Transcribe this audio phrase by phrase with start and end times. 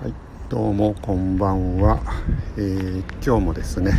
[0.00, 0.14] はい、
[0.48, 2.00] どうもこんばんは、
[2.56, 3.90] えー、今日もですね、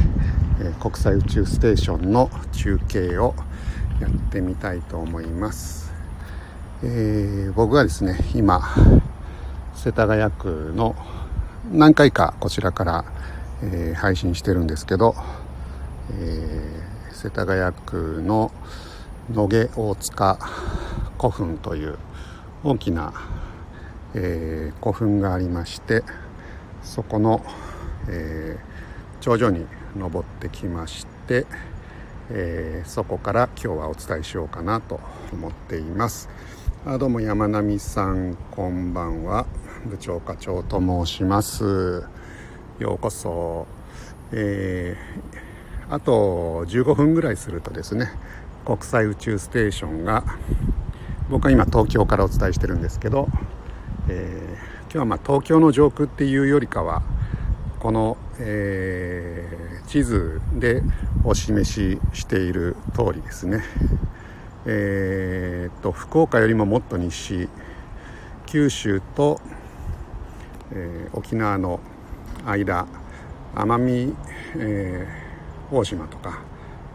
[0.62, 3.36] えー、国際宇宙ステーションの中継を
[4.00, 5.91] やってみたいと思います、
[6.84, 8.62] えー、僕がですね今
[9.75, 10.96] 世田谷区の
[11.70, 13.05] 何回かこちらから、
[13.61, 15.16] え配信してるんですけど、
[16.13, 16.81] え
[17.11, 18.54] 世田谷区の
[19.34, 20.39] 野毛大塚
[21.18, 21.97] 古墳という
[22.63, 23.14] 大きな
[24.15, 26.04] えー、古墳がありまして
[26.81, 27.43] そこの、
[28.07, 29.65] えー、頂上に
[29.97, 31.45] 登ってきまして、
[32.31, 34.99] えー、そこから今日はお伝えしようかなと
[35.33, 36.30] 思っています。
[36.85, 39.45] あどうも山並さんこんばんは。
[39.85, 42.03] 部長課長と申します。
[42.80, 43.67] ようこそ、
[44.31, 48.09] えー、あと15分ぐらいするとですね
[48.66, 50.23] 国際宇宙ステーションが
[51.30, 53.27] 僕は今東京からお伝えしてるんですけど
[54.11, 57.03] えー、今日はま東京の上空っていうよりかは
[57.79, 60.81] この、えー、地図で
[61.23, 63.63] お示ししている通りですね、
[64.66, 67.47] えーと、福岡よりももっと西
[68.47, 69.39] 九州と、
[70.71, 71.79] えー、沖縄の
[72.45, 72.88] 間
[73.53, 74.16] 奄美、
[74.57, 76.41] えー、大島とか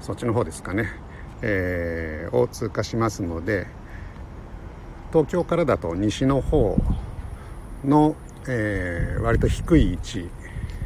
[0.01, 0.89] そっちの方ですかね、
[1.43, 3.69] えー、を通過しますので
[5.13, 6.77] 東京からだと西の方
[7.85, 8.17] の、
[8.49, 10.29] えー、割と低い位置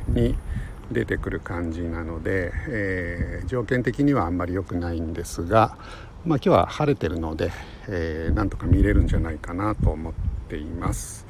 [0.08, 0.36] に
[0.90, 5.76] 出てくる感じなので、えー、条件的にはあんまり良くないんですが、
[6.24, 7.52] まあ、今日は晴れてるので、
[7.88, 10.12] えー、なんとか見れるんじゃないかなと思っ
[10.48, 11.26] ています。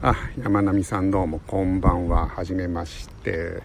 [0.00, 2.28] あ山並さんどうもこんばんは。
[2.28, 3.62] はじめまして。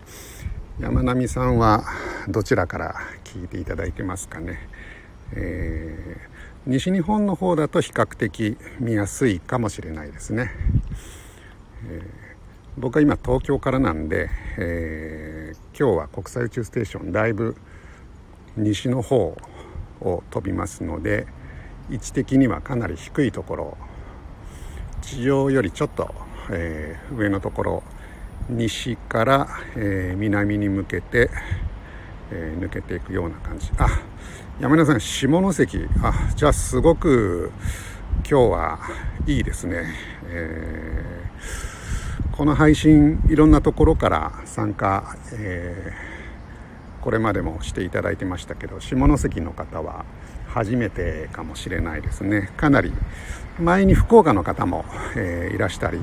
[0.79, 1.85] 山並さんは
[2.27, 4.59] どちらから聞いていただいてますかね、
[5.33, 10.51] えー、西日本の方だと比較的見やすいかもしれないですね。
[11.89, 12.03] えー、
[12.77, 17.55] 僕は今東京からなんで、えー、今日は国際宇宙ステーションだいぶ
[18.55, 19.35] 西の方
[20.01, 21.27] を飛びますので
[21.89, 23.77] 位置的にはかなり低いところ
[25.01, 26.13] 地上よりちょっと、
[26.51, 27.83] えー、上のところ
[28.49, 31.29] 西から、え、南に向けて、
[32.31, 33.69] え、抜けていくような感じ。
[33.77, 33.87] あ
[34.59, 35.89] 山根さん下関。
[36.01, 37.51] あじゃあすごく
[38.29, 38.79] 今日は
[39.25, 39.83] いいですね、
[40.25, 41.26] えー、
[42.37, 50.05] この配信いろんなところから参加、えー、これまでもしていただいてましたけど下関の方は
[50.47, 52.51] 初めてかもしれないですね。
[52.55, 52.93] かなり
[53.59, 55.99] 前に福岡の方も、えー、いらしたり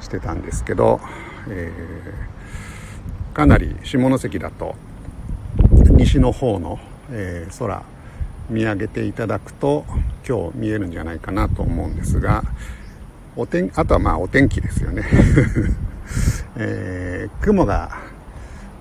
[0.00, 1.00] してたんですけど、
[1.50, 4.76] えー、かなり下関だと
[5.90, 6.78] 西の方の、
[7.10, 7.82] えー、空
[8.48, 9.84] 見上げていただくと
[10.26, 12.42] 今日見えるんじゃないかなと思うんですが
[13.36, 15.02] お天あとはまあお天気ですよね、
[16.56, 17.90] えー、雲が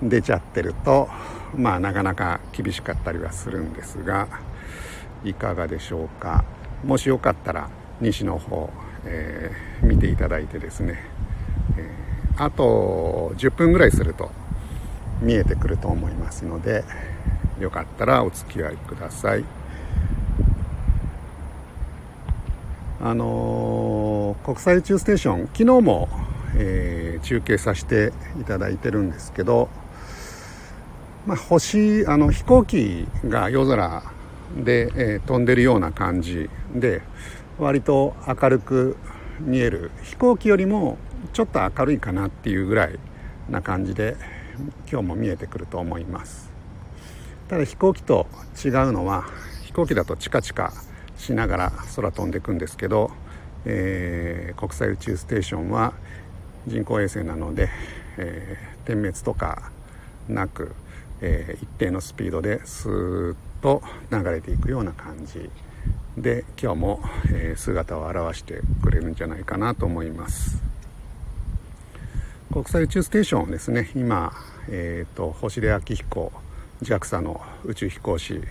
[0.02, 1.10] 出ちゃってると
[1.58, 4.28] まあなかなか厳しかったりはするんですが
[5.24, 6.44] いかがでしょうか。
[6.84, 7.70] もしよかったら
[8.02, 8.70] 西の方、
[9.06, 11.02] えー、見ていただいてですね、
[11.78, 14.32] えー、あと10分ぐらいすると
[15.22, 16.84] 見えてくると思いますので
[17.60, 19.46] よかったらお付き合いください。
[23.02, 26.10] あのー、国際宇宙ステーション昨日も、
[26.56, 29.70] えー、中継させていただいてるんですけど、
[31.26, 34.04] まあ、星あの飛行機が夜空
[34.64, 37.02] で、えー、飛んでるような感じで
[37.58, 38.98] 割と明るく
[39.40, 39.92] 見える。
[40.04, 40.98] 飛行機よりも
[41.34, 43.00] ちょっと明るいかなっていうぐらい
[43.50, 44.16] な感じで
[44.92, 46.52] 今日も見えてくると思います。
[47.48, 48.28] ただ飛行機と
[48.64, 49.26] 違うのは
[49.64, 50.72] 飛行機だとチカチカ
[51.24, 53.10] しながら空飛んでいくんですけど、
[53.66, 55.94] えー、国際宇宙ステーションは
[56.68, 57.70] 人工衛星なので、
[58.18, 59.72] えー、点滅とか
[60.28, 60.76] なく、
[61.22, 63.82] えー、一定のスピードでスーッと
[64.12, 65.50] 流れていくような感じ。
[66.18, 67.00] で今日も、
[67.34, 70.62] え姿を現してくれるんじゃないかなと思います。
[72.52, 74.32] 国際宇宙ステーションですね今、
[74.70, 76.32] えーと星出彰彦
[76.84, 78.42] JAXA の宇宙飛行士、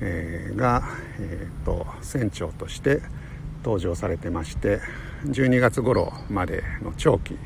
[0.00, 0.82] えー、が、
[1.18, 3.02] えーと、船長として
[3.64, 4.80] 登場されてまして
[5.26, 7.36] 12月頃までの長期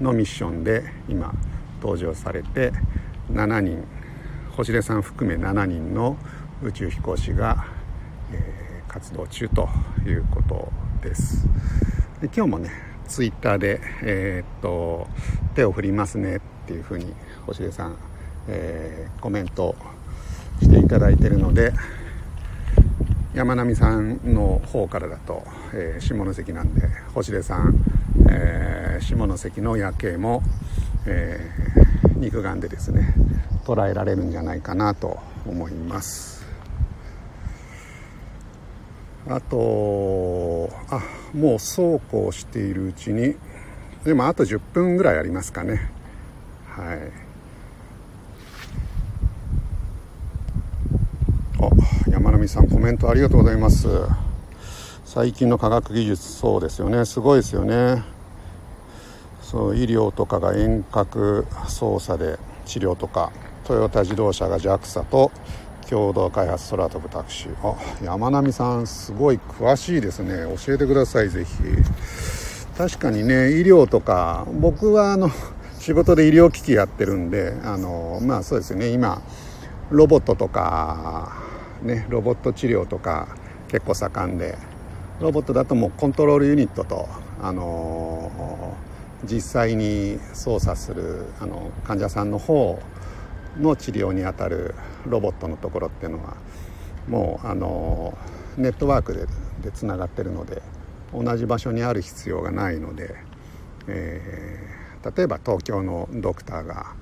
[0.00, 1.32] のミッションで今
[1.80, 2.72] 登場されて
[3.32, 3.84] 7人
[4.56, 6.16] 星出さん含め7人の
[6.62, 7.66] 宇宙飛行士が、
[8.32, 9.68] えー、活動中と
[10.04, 10.70] いうこと
[11.02, 11.46] です。
[12.20, 12.70] で今日もね
[13.06, 15.08] ツイッターで、えー、っと
[15.54, 17.14] 手を振りますねっていうふうに
[17.46, 17.96] 星出さん
[18.48, 19.76] えー、コメント
[20.60, 21.72] していただいているので
[23.34, 26.82] 山並さんの方からだと、えー、下関なんで
[27.14, 27.74] 星出さん、
[28.28, 30.42] えー、下関の夜景も、
[31.06, 33.14] えー、肉眼でですね
[33.64, 36.40] 捉えられるんじゃないかなと思います。
[39.28, 41.02] あとあ
[41.34, 43.36] もうそうこうしているうちに
[44.04, 45.90] でもあと10分ぐらいありますかね。
[46.66, 47.30] はい
[51.62, 53.86] あ山並さんコメントありがとうございます。
[55.04, 57.04] 最近の科学技術そうですよね。
[57.04, 58.02] すごいですよね。
[59.40, 63.30] そう医療とかが遠隔操作で治療とか
[63.62, 65.30] トヨタ自動車が JAXA と
[65.88, 67.68] 共同開発空飛ぶタクシー。
[67.68, 70.44] あ山並さんすごい詳しいですね。
[70.64, 71.52] 教えてくださいぜひ。
[72.76, 75.30] 確かにね医療とか僕はあの
[75.78, 78.88] 仕事で医療機器やってるんであのまあそうですよね。
[78.88, 79.22] 今
[79.92, 81.48] ロボットとか
[81.82, 83.28] ねロボット治療とか
[83.68, 84.58] 結構盛んで
[85.20, 87.08] ロボットだともうコントロールユニットと
[87.42, 88.76] あの
[89.24, 92.80] 実際に操作するあの患者さんの方
[93.58, 94.74] の治療にあたる
[95.06, 96.36] ロボットのところっていうのは
[97.08, 98.16] もうあの
[98.56, 99.26] ネットワークで
[99.62, 100.62] でつながってるので
[101.12, 103.14] 同じ場所にある必要がないので、
[103.88, 106.94] えー、例えば東京のドクターが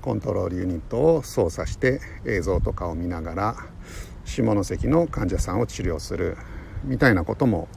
[0.00, 3.56] コントロールユニットを操作して映像とかを見ながら
[4.30, 6.36] 下関の患者さんを治療する
[6.84, 7.68] みたいなことも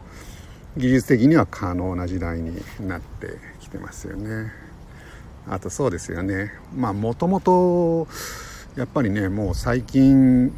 [0.77, 4.51] 技術的には可能な時代になってきてますよね。
[5.47, 8.07] あとそうですよねまあもともと
[8.77, 10.57] やっぱりねもう最近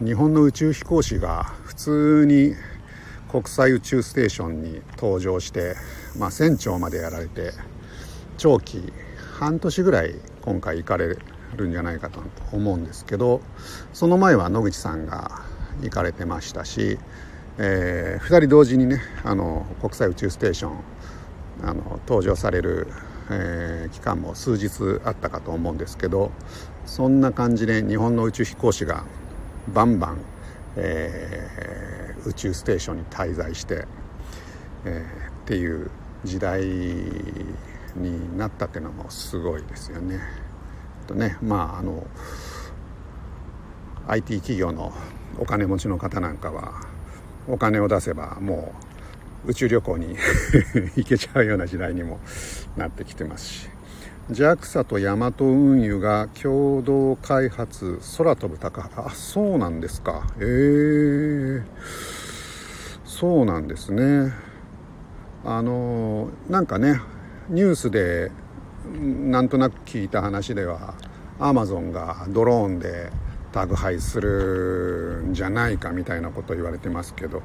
[0.00, 2.54] 日本の宇宙飛行士が普通に
[3.30, 5.74] 国際宇宙ステーションに登場して、
[6.18, 7.52] まあ、船長までやられて
[8.36, 8.92] 長期
[9.38, 11.16] 半年ぐらい今回行かれ
[11.56, 12.20] るんじゃないかと
[12.52, 13.40] 思うんですけど
[13.92, 15.42] その前は野口さんが
[15.82, 16.98] 行かれてましたし、
[17.58, 20.80] えー、2人同時にねあの国際宇宙ステーション
[21.62, 22.88] あの登場される、
[23.30, 26.30] えー、期間も数日あったかと思うんですけど
[26.84, 29.04] そんな感じで日本の宇宙飛行士が
[29.68, 30.18] バンバン、
[30.76, 33.86] えー、宇宙ステーションに滞在して、
[34.84, 35.90] えー、っていう
[36.24, 36.62] 時代
[37.96, 40.20] になったっていうのもすごいですよね。
[41.06, 42.06] とねまああの
[44.08, 44.92] IT 企業の
[45.38, 46.80] お金持ちの方なんかは
[47.48, 48.74] お金を出せばも
[49.46, 50.16] う宇宙旅行に
[50.96, 52.20] 行けちゃうような時代にも
[52.76, 53.68] なってきてますし。
[54.30, 60.26] JAXA とヤマト運輸が共同開発空飛ぶ高あそうなんですか。
[60.40, 60.44] ええ。
[60.44, 61.62] ー、
[63.04, 64.32] そうなんですね。
[65.44, 67.00] あのなんかね
[67.48, 68.32] ニュースで
[68.94, 70.94] なんとなく聞いた話では
[71.38, 73.10] アマゾンがドローンで
[73.52, 77.42] 宅配するんじゃないかみたいなこと言われてますけど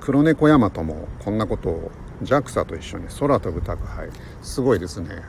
[0.00, 1.90] 黒猫ヤマトもこんなことを
[2.22, 4.08] JAXA と一緒に空飛ぶ宅配
[4.42, 5.22] すごいですね。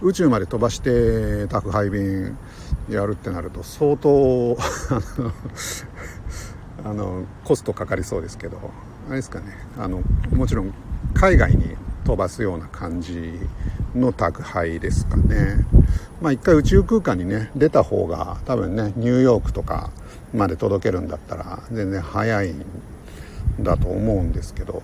[0.00, 2.38] 宇宙まで飛ばして宅配便
[2.88, 4.56] やるってなると相当
[6.84, 8.58] あのコストかかりそうですけど
[9.08, 9.46] あれですかね。
[9.76, 10.72] あのもちろん
[11.14, 11.76] 海外に
[12.08, 13.34] 飛ばすような感じ
[13.94, 15.66] の宅配ですかね。
[16.22, 19.90] まあ一回宇宙空間にね出た方が多分ねニューヨークとか
[20.32, 22.64] まで届けるんだったら全然早いん
[23.60, 24.82] だと思うんですけど。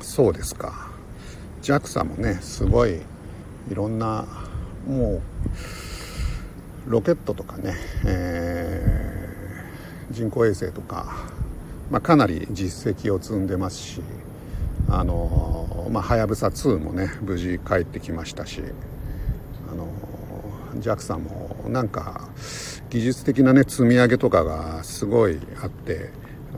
[0.00, 0.90] そうですか。
[1.62, 2.96] JAXA もねすごい
[3.70, 4.26] いろんな
[4.88, 5.22] も
[6.88, 11.28] うロケットとかね、えー、人工衛星とか、
[11.88, 14.00] まあ、かなり実績を積んでますし
[14.90, 18.62] あのまあはやぶさ2もね無事帰ってきましたし
[19.70, 19.88] あの
[20.80, 22.28] JAXA もなんか
[22.90, 26.10] 技術的なね積み上げとかがすごいあって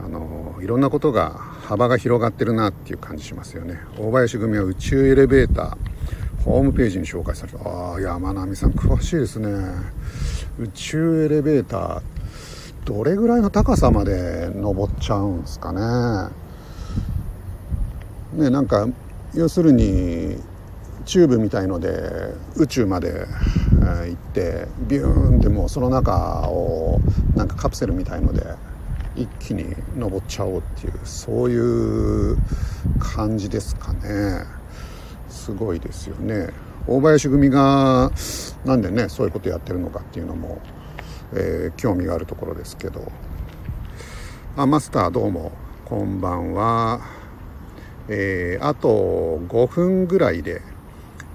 [0.03, 3.79] あのいろんなことが幅が広がってるなっていう感じしますよね。
[3.97, 9.49] 大林組は宇宙エレベーターホームページに紹介されたああ山並さん詳しいですね。
[10.59, 12.01] 宇宙エレベーター
[12.85, 16.42] どれぐらいの高さまで登っちゃうんですかね。
[18.33, 18.87] ねなんか
[19.33, 20.37] 要するに
[21.05, 23.25] チューブみたいので宇宙まで
[23.81, 26.99] 行ってビューンってもうその中を
[27.35, 28.43] なんかカプセルみたいので
[29.15, 32.37] 一気に登っちゃおうっていうそういう
[32.99, 34.45] 感じですかね。
[35.29, 36.49] すごいですよね。
[36.87, 38.11] 大林組が
[38.65, 40.61] なんでねそういうことやってるのかっていうのも、
[41.33, 43.11] えー、興味があるところですけど。
[44.55, 45.51] あマスターどうも
[45.83, 47.01] こんばんは、
[48.09, 50.61] えー、あと5分ぐらいで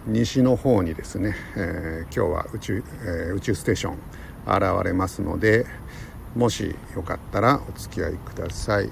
[0.06, 3.94] 西の方にですね、えー、今日は宇宙,、えー、宇宙ステーション
[4.46, 5.66] 現れますので
[6.34, 8.87] もしよかったらお付き合いください。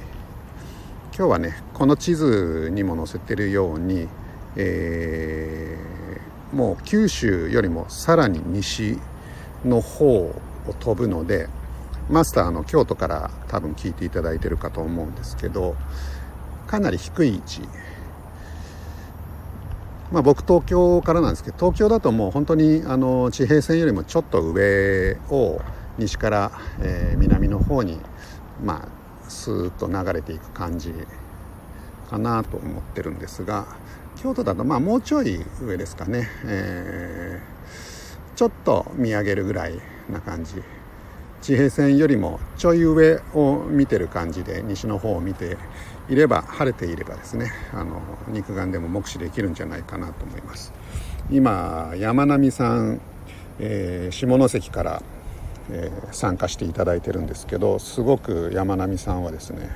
[1.17, 4.07] 今日はねこの地図にも載せてるように、
[4.55, 8.99] えー、もう九州よりもさらに西
[9.65, 10.35] の方を
[10.79, 11.49] 飛ぶので
[12.11, 15.75] マスターの京都から多分聞いていただいてるかと思うんですけど
[16.67, 17.63] かなり低い位置。
[20.13, 25.61] まあ、僕東京からなんですけど東京だともう本当にあの地平線よりもちょっと上を
[25.99, 27.99] 西から、え、南の方に
[28.63, 30.95] まあスーッと流れていく感じ
[32.09, 33.67] かなと思ってるんですが
[34.15, 39.81] 京都だとまあもうちょい上ですかね、えー、ちょっと見上げるぐらい
[40.11, 40.63] な感じ。
[41.43, 45.57] 地平線よりもちょい上を見てる感じで西の方を見て
[46.09, 50.73] いれば晴れていればですねあの肉眼でも目視できるんじゃないかなと思います。
[51.31, 53.01] 今山並さん、
[53.59, 55.03] えー、下関から、
[55.71, 59.71] えー、参加していただいてるんですけどすごく山並さんはですね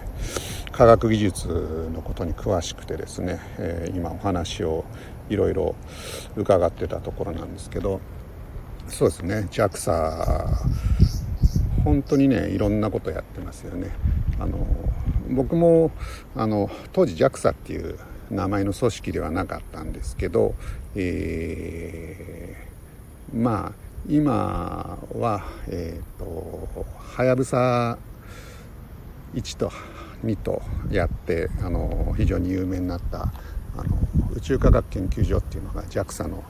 [0.70, 4.84] 科学技術のことに詳しくてですね、えー、今お話を
[5.28, 5.74] いろいろ
[6.36, 8.00] 伺ってたところなんですけど
[8.86, 10.46] そうですね JAXA
[11.84, 13.90] 本当にねいろんなことやってますよね。
[14.38, 14.66] あの
[15.30, 15.90] 僕も
[16.34, 17.98] あの当時 JAXA っていう
[18.30, 20.54] 名前の組織ではなかったんですけど、
[20.94, 23.72] えー、まあ
[24.08, 27.98] 今はえっ、ー、とはやぶさ
[29.34, 29.70] 1と
[30.24, 33.32] 2とやってあの非常に有名になった
[33.76, 33.84] あの
[34.34, 36.44] 宇宙科学研究所っていうのが JAXA の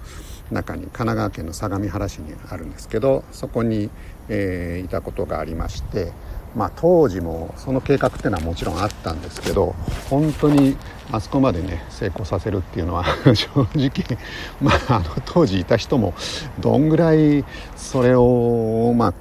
[0.50, 3.90] 中に神奈川県の相模原市にあるんですけどそこに、
[4.30, 6.12] えー、いたことがありまして
[6.54, 9.74] まあ、当時もその計画っていうのはもちろんあったんですけど
[10.08, 10.76] 本当に
[11.12, 14.18] あそこまでね成功させるっていうのは 正直、
[14.60, 16.14] まあ、あの当時いた人も
[16.58, 17.44] どんぐらい
[17.76, 19.14] それをまあ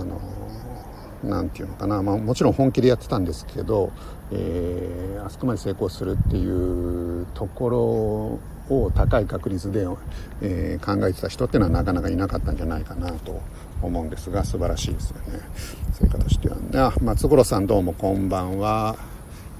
[0.00, 0.20] あの
[1.22, 3.92] なんていうのかな、まあ、もちろん本気でやってたんですけど、
[4.32, 9.86] えー、あそこまで成功するっていうところを高い確率で、
[10.40, 13.40] えー、考えてた人っていうのはなかなかいなかったんじゃないかなと
[13.82, 15.40] 思うんですが素晴らしいですよね。
[15.92, 16.56] 成果としては。
[16.74, 18.96] あ松五郎さんどうもこんばんは、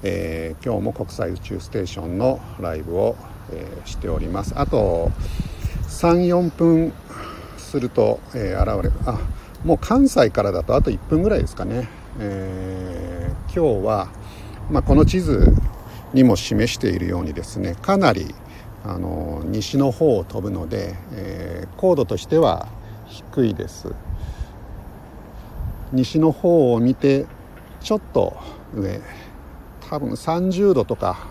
[0.03, 3.15] えー、今日も国際宇宙ステーションのライブを、
[3.51, 4.53] えー、しております。
[4.55, 5.11] あと
[5.89, 6.93] 34分
[7.57, 8.93] すると、えー、現れる。
[9.05, 9.19] あ
[9.63, 11.87] もう関西からだとあと1分ぐらいですかね、
[12.19, 14.09] えー、今日は、
[14.69, 15.53] まあ、この地図
[16.13, 18.35] にも示しているようにですねかなり
[18.85, 22.67] あの西の方を飛ぶので、えー、高度としては
[23.07, 23.93] 低いです。
[25.93, 27.25] 西の方を見て
[27.79, 28.35] ちょっと
[28.75, 28.99] 上。
[29.89, 31.27] 多分30度とか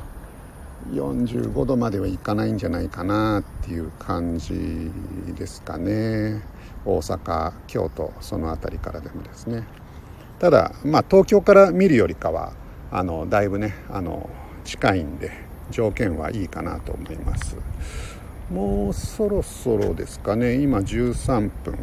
[0.93, 4.91] 45度まではいかないんじゃないかなっていう感じ
[5.37, 6.43] ですかね。
[6.85, 9.65] 大阪京都その辺りからでもですね。
[10.39, 12.55] ただまあ東京から見るよりかは
[12.91, 14.31] あのだいぶねあの
[14.65, 15.52] 近いんで。
[15.73, 17.57] 条件はいいかなと思います。
[18.51, 20.55] もうそろそろですかね。
[20.55, 21.79] 今13分。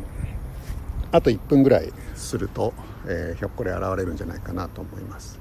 [1.12, 2.74] あと1分ぐらいすると、
[3.08, 5.39] えー、ひょっこり現れるんじゃないかなと思います。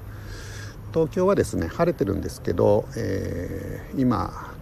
[0.91, 4.55] 東京はですね晴れてるんですけど、えー、今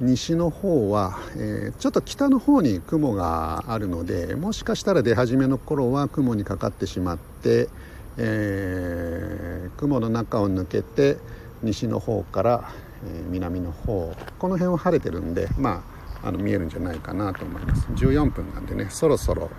[0.00, 7.68] 西の方は、えー、ちょっと北の方に雲があるのでもしかしたら出始めの頃は雲にかかってしまって、
[8.16, 11.18] えー、雲の中を抜けて
[11.62, 12.70] 西の方から、
[13.06, 15.84] え、南の方この辺は晴れてるんでま
[16.22, 17.86] ああの見えるんじゃないかなと思います。
[17.88, 19.50] 14分なんでねそろそろ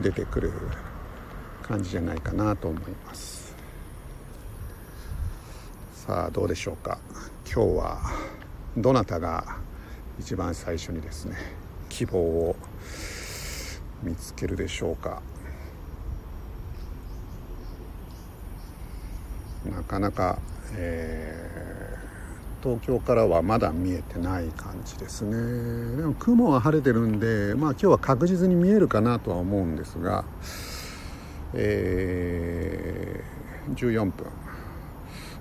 [0.00, 0.52] 出てくる
[1.62, 3.54] 感じじゃないかなと思います。
[5.92, 6.98] さあどうでしょうか。
[7.44, 7.98] 今日は
[8.76, 9.58] どなたが
[10.18, 11.36] 一番最初にですね
[11.88, 12.56] 希望を
[14.02, 15.20] 見つけるでしょうか。
[19.66, 20.38] なかなか、
[20.74, 21.94] え、
[22.62, 25.96] 東京からはまだ見えてない感じですね。
[25.96, 30.24] でも雲は晴れてるんでまあ今日は確実に見えるかなとは思うんですが
[31.54, 34.26] えー、14分。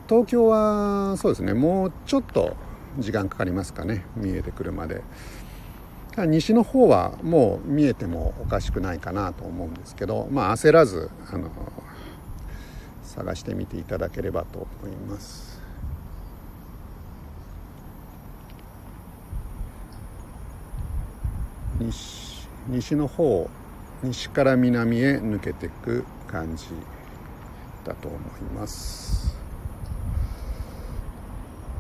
[0.08, 2.56] 東京はそうですねもうちょっと
[2.98, 5.02] 時間かかりますかね見えてくるまで。
[6.26, 11.52] 西の方はもう見えてもおかしくないかなと思うんですけどまあ焦らずあの
[13.04, 15.47] 探してみていただければと思います。
[21.88, 23.50] 西西の方
[24.04, 26.66] 西から南へ抜けていく感じ
[27.86, 28.20] だと思い
[28.56, 29.36] ます。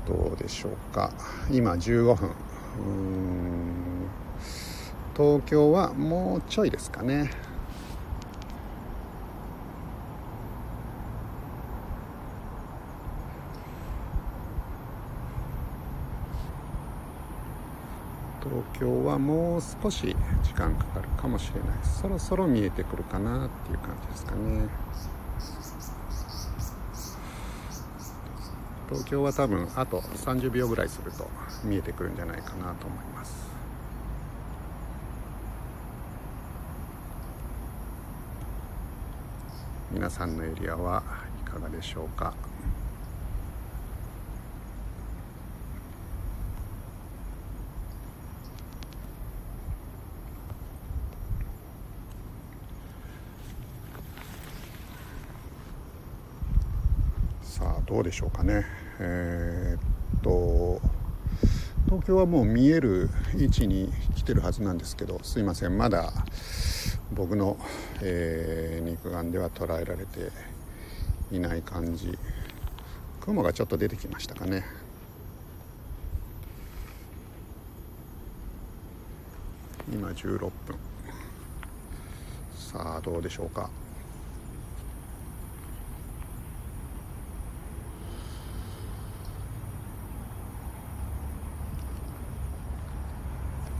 [0.07, 1.11] どうでしょうか。
[1.51, 2.31] 今15分。
[5.15, 7.29] 東京はもうちょいですかね。
[18.57, 21.69] 東京はもう少し時間かかるかもしれない。
[21.83, 24.67] そろそろ見えてくるかなっていう感じですかね。
[28.89, 31.29] 東京は多分あと30秒ぐらいすると
[31.63, 33.47] 見えてくるんじゃないかなと思います。
[39.91, 41.03] 皆さんのエリアは
[41.45, 42.33] いかがでしょうか
[57.57, 58.65] さあどうでしょうかね。
[58.99, 60.81] えー、っと
[61.85, 65.77] 東京はもう見える位置に来てるはずなんですけどすいません。
[65.77, 66.13] まだ
[67.11, 67.57] 僕の、
[68.01, 70.31] えー、肉眼では捉えられて
[71.31, 72.17] いない感じ。
[73.19, 74.63] 雲がちょっと出てきましたかね。
[79.91, 80.51] 今16分。
[82.55, 83.69] さあどうでしょうか。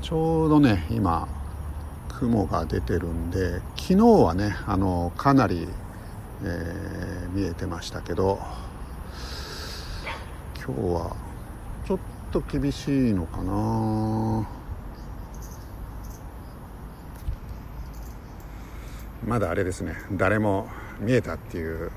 [0.07, 1.27] ちょうどね今
[2.17, 5.67] 雲が出てるんで昨日はねあのかなり、
[6.43, 8.39] えー、見えてましたけど
[10.55, 11.15] 今日は
[11.85, 11.99] ちょっ
[12.31, 14.47] と厳しいのかな。
[19.25, 20.69] まだあれですね誰も
[21.01, 21.91] 見えたっていう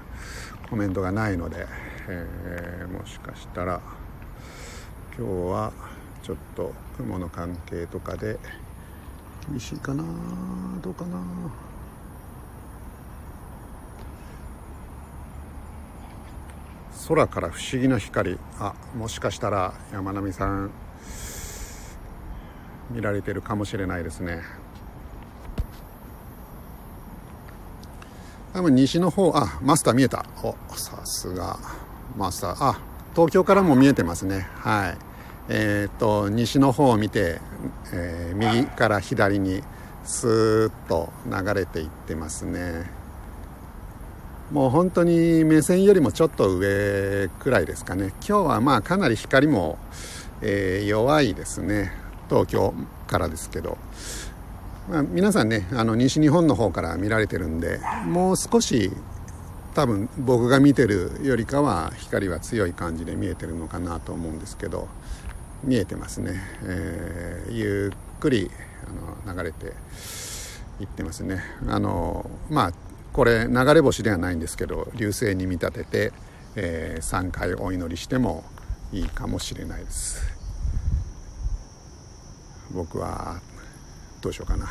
[0.69, 1.65] コメントがないので、
[2.09, 3.81] えー、もしかしたら
[5.17, 8.39] 今日はちょっと雲の関係とかで
[9.49, 10.05] 厳しいかな
[10.83, 11.19] どうかな。
[17.09, 18.39] 空から不思議な光。
[18.61, 20.71] あもしかしたら山並さん
[22.91, 24.43] 見られてるかもしれないですね。
[28.53, 30.25] 多分西の方あマスター見えた。
[30.43, 31.59] おさすが。
[32.17, 32.81] マスターあ
[33.15, 34.49] 東京からも見えてますね。
[34.55, 35.10] はい。
[35.53, 37.41] えーと、西の方を見て、
[37.93, 39.65] えー、右から左に
[40.05, 42.89] スーッと流れていってますね。
[44.53, 48.13] もう本当に目線よりもちょっと上くらいですかね。
[48.27, 49.77] 今日はまあかなり光も、
[50.41, 51.93] えー、弱いですね。
[52.29, 52.73] 東京
[53.09, 53.77] からですけど、
[54.89, 58.93] まあ、皆さんねあの西日本の方から見られてるんでもう少し
[59.75, 64.87] 多分僕が見てるよりかは光は強い感じで見えてるのかなと思うんですけど。
[65.63, 68.51] 見えてますね、えー、ゆっくり
[69.27, 69.73] あの流れて
[70.81, 71.43] いってますね。
[71.69, 72.73] あのまあ
[73.13, 76.13] これ流れ星ではないんですけど流星に見立てて、
[76.57, 78.45] えー、3回お祈りしても
[78.93, 80.23] いいかもしれないです。
[82.73, 83.41] 僕は
[84.23, 84.67] どうしようかな。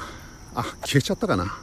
[0.56, 1.58] あ消えちゃったかな。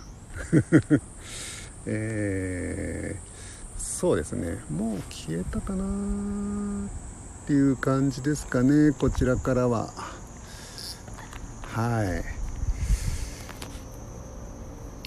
[1.86, 4.58] えー、そうですね。
[4.70, 7.05] もう消えたかな。
[7.46, 9.86] っていう感じですかねこちらからは。
[11.62, 12.24] はい。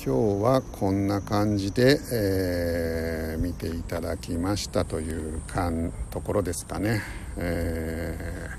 [0.02, 7.02] 今日はこんな感じで、えー、見ていただきましたというかんところですかね、
[7.36, 8.50] え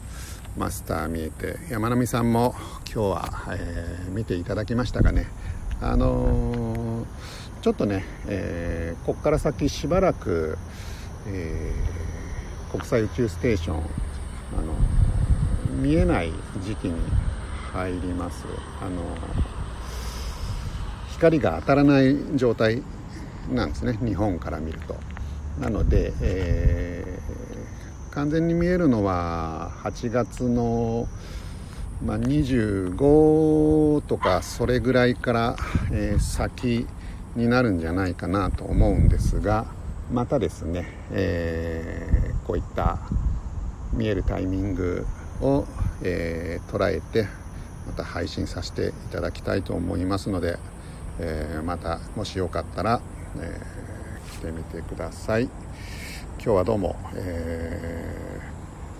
[0.59, 1.57] ー、マスター見えて。
[1.71, 5.27] 山並さんも今日は、えー、見ていただきましたかね。
[5.81, 7.07] あの
[7.63, 10.59] ちょっとね、えこっから先しばらく、
[11.27, 12.10] えー
[12.71, 13.83] 国際宇宙ステーションあの
[15.83, 16.95] 見えない時期に
[17.73, 18.45] 入ります。
[18.81, 19.03] あの
[21.13, 22.83] 光が当たらない状態
[23.53, 23.99] なんですね。
[24.03, 24.97] 日本から見ると。
[25.61, 31.07] なので、えー、完全に見えるのは8月の、
[32.05, 35.57] まあ、25とかそれぐらいから、
[35.93, 36.87] えー、先
[37.37, 39.67] になるんじゃないかなと思うんですが
[40.11, 42.99] またですね、えー、こういった
[43.93, 45.07] 見えるタイミング
[45.41, 45.65] を、
[46.03, 47.29] えー、捉えて
[47.87, 50.59] また配信させていただきたいと思いますので、
[51.21, 53.01] えー、またもしよかったら、
[53.39, 55.45] えー、来てみてください。
[55.45, 58.41] 今日はどうも、え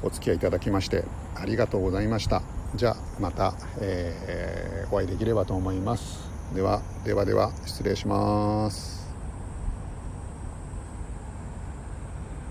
[0.03, 2.43] ー、お付き合いいただきましてありがとうございました。
[2.77, 6.31] じゃあまた、えー、お会いできればと思います。
[6.55, 9.00] ではではでは失礼します。